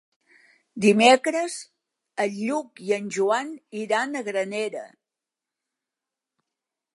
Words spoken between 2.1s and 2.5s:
en